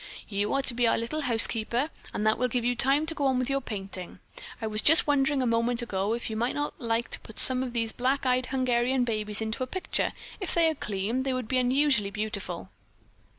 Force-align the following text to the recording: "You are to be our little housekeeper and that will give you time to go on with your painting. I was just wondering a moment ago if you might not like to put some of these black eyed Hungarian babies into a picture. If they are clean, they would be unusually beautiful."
"You 0.27 0.51
are 0.55 0.63
to 0.63 0.73
be 0.73 0.87
our 0.87 0.97
little 0.97 1.21
housekeeper 1.21 1.91
and 2.11 2.25
that 2.25 2.39
will 2.39 2.47
give 2.47 2.65
you 2.65 2.75
time 2.75 3.05
to 3.05 3.13
go 3.13 3.27
on 3.27 3.37
with 3.37 3.51
your 3.51 3.61
painting. 3.61 4.19
I 4.59 4.65
was 4.65 4.81
just 4.81 5.05
wondering 5.05 5.43
a 5.43 5.45
moment 5.45 5.83
ago 5.83 6.13
if 6.13 6.27
you 6.27 6.35
might 6.35 6.55
not 6.55 6.73
like 6.81 7.09
to 7.11 7.19
put 7.19 7.37
some 7.37 7.61
of 7.61 7.73
these 7.73 7.91
black 7.91 8.25
eyed 8.25 8.47
Hungarian 8.47 9.03
babies 9.03 9.41
into 9.41 9.61
a 9.61 9.67
picture. 9.67 10.11
If 10.39 10.55
they 10.55 10.67
are 10.71 10.73
clean, 10.73 11.21
they 11.21 11.33
would 11.33 11.47
be 11.47 11.59
unusually 11.59 12.09
beautiful." 12.09 12.71